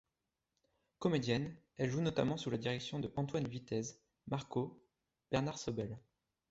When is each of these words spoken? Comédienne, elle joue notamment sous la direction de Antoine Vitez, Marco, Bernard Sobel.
Comédienne, 0.97 1.55
elle 1.77 1.91
joue 1.91 2.01
notamment 2.01 2.35
sous 2.35 2.49
la 2.49 2.57
direction 2.57 2.97
de 2.99 3.13
Antoine 3.17 3.47
Vitez, 3.47 3.81
Marco, 4.25 4.83
Bernard 5.29 5.59
Sobel. 5.59 5.95